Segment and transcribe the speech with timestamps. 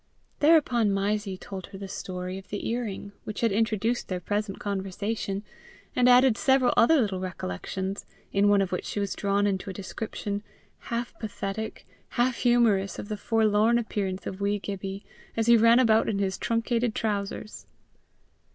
[0.39, 4.57] Thereupon Mysie told her the story of the ear ring, which had introduced their present
[4.57, 5.43] conversation,
[5.95, 9.73] and added several other little recollections, in one of which she was drawn into a
[9.73, 10.41] description,
[10.89, 11.85] half pathetic,
[12.17, 15.05] half humorous, of the forlorn appearance of wee Gibbie,
[15.37, 17.67] as he ran about in his truncated trousers.